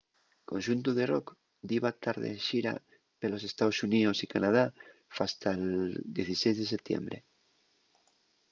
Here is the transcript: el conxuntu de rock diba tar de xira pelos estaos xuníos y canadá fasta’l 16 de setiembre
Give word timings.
el 0.39 0.45
conxuntu 0.51 0.89
de 0.99 1.05
rock 1.13 1.27
diba 1.71 1.97
tar 2.03 2.17
de 2.23 2.31
xira 2.47 2.73
pelos 3.19 3.43
estaos 3.49 3.75
xuníos 3.79 4.17
y 4.25 4.27
canadá 4.33 4.65
fasta’l 5.17 5.63
16 6.17 6.61
de 6.61 6.65
setiembre 6.73 7.17